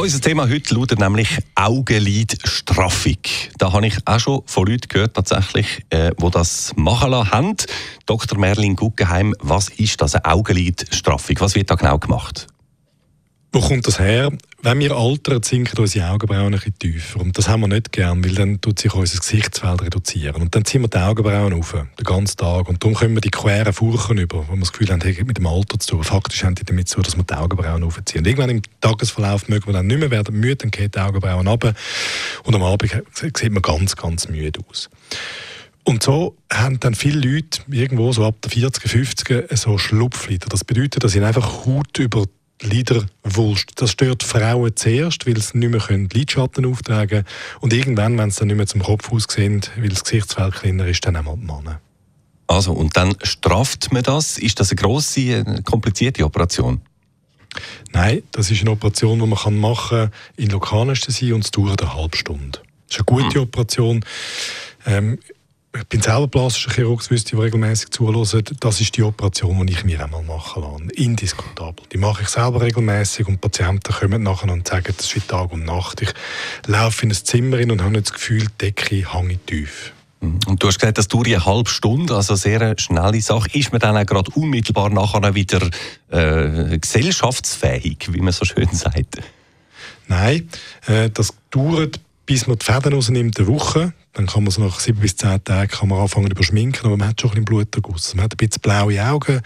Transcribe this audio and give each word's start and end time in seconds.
Unser 0.00 0.20
Thema 0.20 0.48
heute 0.48 0.76
lautet 0.76 1.00
nämlich 1.00 1.28
Augenlidstraffung. 1.56 3.18
Da 3.58 3.72
habe 3.72 3.88
ich 3.88 3.96
auch 4.04 4.20
schon 4.20 4.42
von 4.46 4.68
Leuten 4.68 4.86
gehört, 4.86 5.14
tatsächlich, 5.14 5.84
äh, 5.90 6.12
die 6.16 6.30
das 6.30 6.72
machen 6.76 7.10
lassen 7.10 7.32
haben. 7.32 7.56
Dr. 8.06 8.38
Merlin 8.38 8.76
Guggenheim, 8.76 9.34
was 9.40 9.70
ist 9.70 10.00
das, 10.00 10.14
eine 10.14 10.32
Augenlidstraffung? 10.32 11.40
Was 11.40 11.56
wird 11.56 11.72
da 11.72 11.74
genau 11.74 11.98
gemacht? 11.98 12.46
Wo 13.52 13.60
kommt 13.60 13.88
das 13.88 13.98
her? 13.98 14.30
Wenn 14.60 14.80
wir 14.80 14.90
altern, 14.90 15.40
sinken 15.44 15.78
unsere 15.78 16.10
Augenbrauen 16.10 16.46
ein 16.46 16.50
bisschen 16.52 16.76
tiefer. 16.80 17.20
Und 17.20 17.38
das 17.38 17.48
haben 17.48 17.60
wir 17.60 17.68
nicht 17.68 17.92
gern, 17.92 18.24
weil 18.24 18.34
dann 18.34 18.60
tut 18.60 18.80
sich 18.80 18.92
unser 18.92 19.18
Gesichtsfeld 19.18 19.82
reduzieren. 19.82 20.42
Und 20.42 20.52
dann 20.52 20.64
ziehen 20.64 20.80
wir 20.80 20.88
die 20.88 20.98
Augenbrauen 20.98 21.52
auf, 21.52 21.72
den 21.72 22.04
ganzen 22.04 22.38
Tag. 22.38 22.68
Und 22.68 22.82
darum 22.82 22.96
kommen 22.96 23.14
wir 23.14 23.20
die 23.20 23.30
queren 23.30 23.72
Furchen 23.72 24.18
über, 24.18 24.48
wo 24.48 24.52
wir 24.52 24.58
das 24.58 24.72
Gefühl 24.72 24.88
haben, 24.90 25.00
hey, 25.00 25.22
mit 25.24 25.38
dem 25.38 25.46
Alter 25.46 25.78
zu 25.78 25.90
tun. 25.90 26.02
Faktisch 26.02 26.42
haben 26.42 26.56
die 26.56 26.64
damit 26.64 26.88
zu, 26.88 27.00
dass 27.02 27.16
wir 27.16 27.22
die 27.22 27.34
Augenbrauen 27.34 27.84
aufziehen. 27.84 28.22
Und 28.22 28.26
irgendwann 28.26 28.50
im 28.50 28.62
Tagesverlauf 28.80 29.48
mögen 29.48 29.66
wir 29.66 29.74
dann 29.74 29.86
nicht 29.86 30.00
mehr 30.00 30.10
werden 30.10 30.34
müde, 30.34 30.56
dann 30.56 30.72
gehen 30.72 30.90
die 30.90 30.98
Augenbrauen 30.98 31.46
runter. 31.46 31.72
Und 32.42 32.56
am 32.56 32.62
Abend 32.64 33.04
sieht 33.14 33.52
man 33.52 33.62
ganz, 33.62 33.94
ganz 33.94 34.28
müde 34.28 34.58
aus. 34.68 34.90
Und 35.84 36.02
so 36.02 36.36
haben 36.52 36.80
dann 36.80 36.94
viele 36.94 37.20
Leute 37.20 37.60
irgendwo 37.70 38.12
so 38.12 38.26
ab 38.26 38.42
der 38.42 38.50
40er, 38.50 38.88
50er 38.88 39.56
so 39.56 39.78
Schlupflider. 39.78 40.48
Das 40.48 40.64
bedeutet, 40.64 41.04
dass 41.04 41.12
sie 41.12 41.22
einfach 41.22 41.64
Haut 41.64 41.96
über 41.98 42.26
Liderwulst. 42.62 43.72
Das 43.76 43.90
stört 43.92 44.22
Frauen 44.22 44.74
zuerst, 44.74 45.26
weil 45.26 45.40
sie 45.40 45.58
nicht 45.58 45.88
mehr 45.88 46.08
Lidschatten 46.12 46.66
auftragen 46.66 47.08
können. 47.08 47.26
Und 47.60 47.72
irgendwann, 47.72 48.18
wenn 48.18 48.30
sie 48.30 48.40
dann 48.40 48.48
nicht 48.48 48.56
mehr 48.56 48.66
zum 48.66 48.82
Kopf 48.82 49.12
aussehen, 49.12 49.62
weil 49.76 49.88
das 49.88 50.04
Gesichtsfeld 50.04 50.54
kleiner 50.54 50.86
ist, 50.86 51.04
dann 51.06 51.16
auch 51.16 51.36
die 51.36 51.44
Männer. 51.44 51.80
Also, 52.46 52.72
und 52.72 52.96
dann 52.96 53.14
strafft 53.22 53.92
man 53.92 54.02
das? 54.02 54.38
Ist 54.38 54.58
das 54.58 54.70
eine 54.70 54.80
grosse, 54.80 55.44
komplizierte 55.64 56.24
Operation? 56.24 56.80
Nein, 57.92 58.22
das 58.32 58.50
ist 58.50 58.60
eine 58.62 58.70
Operation, 58.70 59.18
die 59.18 59.26
man 59.26 59.60
machen 59.60 59.88
kann 59.88 60.10
in 60.36 60.50
Lokalanästhesie 60.50 61.32
und 61.32 61.44
es 61.44 61.50
dauert 61.50 61.82
eine 61.82 61.94
halbe 61.94 62.16
Stunde. 62.16 62.60
Das 62.88 62.96
ist 62.96 63.08
eine 63.08 63.22
gute 63.22 63.34
hm. 63.36 63.42
Operation. 63.42 64.04
Ähm, 64.86 65.18
ich 65.76 65.84
bin 65.84 66.00
selber 66.00 66.28
plastischer 66.28 66.72
Chirurg, 66.72 67.00
das 67.00 67.10
wüsste 67.10 67.36
ich, 67.36 67.42
regelmäßig 67.42 67.90
zuhören. 67.90 68.44
Das 68.60 68.80
ist 68.80 68.96
die 68.96 69.02
Operation, 69.02 69.66
die 69.66 69.74
ich 69.74 69.84
mir 69.84 70.02
einmal 70.02 70.22
machen 70.22 70.62
lasse. 70.62 70.84
Indiskutabel. 70.94 71.84
Die 71.92 71.98
mache 71.98 72.22
ich 72.22 72.28
selber 72.28 72.62
regelmäßig 72.62 73.28
und 73.28 73.40
Patienten 73.40 73.92
kommen 73.92 74.22
nachher 74.22 74.50
und 74.50 74.66
sagen, 74.66 74.94
das 74.96 75.14
ist 75.14 75.28
Tag 75.28 75.52
und 75.52 75.64
Nacht. 75.64 76.00
Ich 76.02 76.12
laufe 76.66 77.04
in 77.04 77.12
ein 77.12 77.14
Zimmer 77.14 77.58
rein 77.58 77.70
und 77.70 77.82
habe 77.82 77.92
nicht 77.92 78.06
das 78.06 78.14
Gefühl, 78.14 78.46
die 78.46 78.66
Decke 78.66 79.12
hänge 79.12 79.38
tief. 79.44 79.92
Mhm. 80.20 80.38
Und 80.46 80.62
du 80.62 80.68
hast 80.68 80.78
gesagt, 80.78 80.98
das 80.98 81.08
dauert 81.08 81.26
eine 81.26 81.44
halbe 81.44 81.70
Stunde, 81.70 82.16
also 82.16 82.32
eine 82.32 82.38
sehr 82.38 82.74
schnelle 82.78 83.20
Sache. 83.20 83.48
Ist 83.52 83.70
man 83.70 83.80
dann 83.80 83.96
auch 83.96 84.06
gerade 84.06 84.30
unmittelbar 84.32 84.88
nachher 84.90 85.34
wieder 85.34 85.68
äh, 86.10 86.78
gesellschaftsfähig, 86.78 88.12
wie 88.12 88.20
man 88.20 88.32
so 88.32 88.44
schön 88.44 88.68
sagt? 88.72 89.20
Nein, 90.06 90.48
äh, 90.86 91.10
das 91.10 91.34
dauert, 91.50 92.00
bis 92.24 92.46
man 92.46 92.58
die 92.58 92.64
Fäden 92.64 92.94
rausnimmt, 92.94 93.38
eine 93.38 93.48
Woche. 93.48 93.92
Dann 94.18 94.26
kann 94.26 94.42
man 94.42 94.50
so 94.50 94.60
nach 94.60 94.80
sieben 94.80 94.98
bis 94.98 95.14
zehn 95.14 95.44
Tagen 95.44 95.70
kann 95.70 95.88
man 95.88 96.00
anfangen 96.00 96.34
zu 96.34 96.42
schminken, 96.42 96.84
aber 96.86 96.96
man 96.96 97.10
hat 97.10 97.20
schon 97.20 97.30
ein 97.30 97.34
bisschen 97.34 97.44
Bluterguss. 97.44 98.16
Man 98.16 98.24
hat 98.24 98.34
ein 98.34 98.36
bisschen 98.36 98.60
blaue 98.60 99.00
Augen 99.00 99.40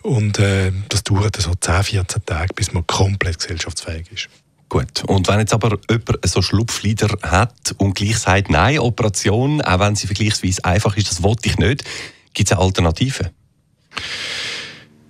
und 0.00 0.38
äh, 0.38 0.72
das 0.88 1.04
dauert 1.04 1.36
so 1.36 1.52
10, 1.54 1.82
14 1.82 2.24
Tage, 2.24 2.54
bis 2.54 2.72
man 2.72 2.86
komplett 2.86 3.38
gesellschaftsfähig 3.38 4.10
ist. 4.10 4.30
Gut. 4.70 5.04
Und 5.04 5.28
wenn 5.28 5.40
jetzt 5.40 5.52
aber 5.52 5.78
jemand 5.90 6.26
so 6.26 6.40
Schlupflider 6.40 7.18
hat 7.20 7.74
und 7.76 7.96
gleich 7.96 8.16
sagt, 8.16 8.48
nein, 8.48 8.78
Operation, 8.78 9.60
auch 9.60 9.78
wenn 9.78 9.94
sie 9.94 10.06
vergleichsweise 10.06 10.64
einfach 10.64 10.96
ist, 10.96 11.10
das 11.10 11.22
wollte 11.22 11.50
ich 11.50 11.58
nicht, 11.58 11.84
gibt 12.32 12.48
es 12.50 12.52
eine 12.56 12.62
Alternative? 12.62 13.30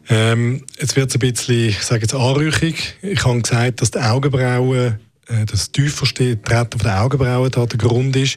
Ähm, 0.08 0.66
jetzt 0.80 0.96
wird 0.96 1.10
es 1.10 1.14
ein 1.14 1.20
bisschen, 1.20 1.68
ich 1.68 1.84
sage 1.84 2.00
jetzt 2.00 2.14
anrüchig. 2.14 2.96
Ich 3.02 3.24
habe 3.24 3.42
gesagt, 3.42 3.80
dass 3.80 3.92
die 3.92 4.00
Augenbrauen 4.00 4.98
äh, 5.28 5.44
das 5.46 5.72
tiefer 5.72 6.06
Treten 6.06 6.78
der 6.82 7.02
Augenbrauen 7.02 7.50
da 7.50 7.66
der 7.66 7.78
Grund 7.78 8.16
ist. 8.16 8.36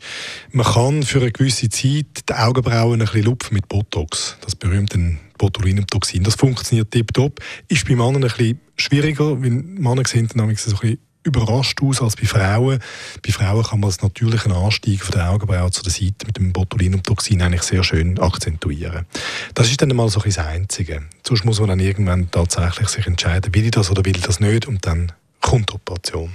Man 0.51 0.65
kann 0.65 1.03
für 1.03 1.19
eine 1.19 1.31
gewisse 1.31 1.69
Zeit 1.69 2.29
die 2.29 2.33
Augenbrauen 2.33 3.01
ein 3.01 3.05
bisschen 3.05 3.23
lupfen 3.23 3.55
mit 3.55 3.67
Botox, 3.67 4.37
das 4.41 4.55
berühmte 4.55 5.17
Botulinumtoxin. 5.37 6.23
Das 6.23 6.35
funktioniert 6.35 6.91
tiptop. 6.91 7.39
Ist 7.67 7.87
bei 7.87 7.95
Männern 7.95 8.23
ein 8.23 8.29
bisschen 8.29 8.59
schwieriger, 8.75 9.41
weil 9.41 9.51
Männer 9.51 10.03
sehen 10.05 10.27
dann 10.27 10.41
ein 10.41 10.55
bisschen 10.55 10.97
überrascht 11.23 11.81
aus 11.81 12.01
als 12.01 12.15
bei 12.15 12.25
Frauen. 12.25 12.79
Bei 13.25 13.31
Frauen 13.31 13.63
kann 13.63 13.79
man 13.79 13.89
das 13.89 14.01
natürlichen 14.01 14.51
Anstieg 14.51 15.03
von 15.03 15.11
der 15.11 15.29
Augenbrauen 15.29 15.71
zu 15.71 15.83
der 15.83 15.91
Seite 15.91 16.25
mit 16.25 16.37
dem 16.37 16.51
Botulinumtoxin 16.51 17.41
eigentlich 17.41 17.61
sehr 17.61 17.83
schön 17.83 18.17
akzentuieren. 18.19 19.05
Das 19.53 19.69
ist 19.69 19.81
dann 19.81 19.95
mal 19.95 20.09
so 20.09 20.19
ein 20.19 20.25
das 20.25 20.39
Einzige. 20.39 21.03
Sonst 21.25 21.45
muss 21.45 21.59
man 21.59 21.69
dann 21.69 21.79
irgendwann 21.79 22.31
tatsächlich 22.31 22.89
sich 22.89 23.05
entscheiden, 23.05 23.53
will 23.53 23.65
ich 23.65 23.71
das 23.71 23.91
oder 23.91 24.03
will 24.03 24.15
ich 24.15 24.23
das 24.23 24.39
nicht 24.39 24.67
und 24.67 24.85
dann 24.85 25.11
kommt 25.41 25.69
die 25.69 25.75
Operation. 25.75 26.31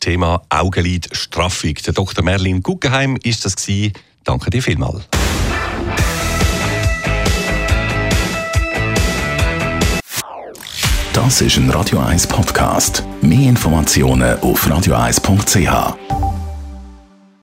Thema 0.00 0.42
Augenlidstraffung. 0.48 1.74
Der 1.86 1.92
Dr. 1.92 2.24
Merlin 2.24 2.62
Guggenheim 2.62 3.16
ist 3.22 3.44
das 3.44 3.56
gewesen. 3.56 3.92
Danke 4.24 4.50
dir 4.50 4.62
vielmals. 4.62 5.04
Das 11.12 11.40
ist 11.40 11.56
ein 11.56 11.70
Radio 11.70 11.98
1 11.98 12.26
Podcast. 12.26 13.04
Mehr 13.20 13.48
Informationen 13.48 14.38
auf 14.40 14.66
radio1.ch. 14.66 16.19